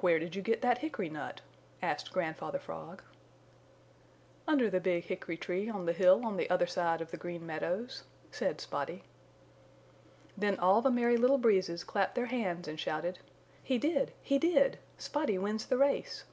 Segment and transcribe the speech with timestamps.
[0.00, 1.42] "Where did you get that hickory nut?"
[1.82, 3.02] asked Grandfather Frog.
[4.48, 7.44] "Under the big hickory tree on the hill on the other side of the Green
[7.44, 9.04] Meadows," said Spotty.
[10.38, 13.18] Then all the Merry Little Breezes clapped their hands and shouted:
[13.62, 14.14] "He did!
[14.22, 14.78] He did!
[14.96, 16.24] Spotty wins the race!"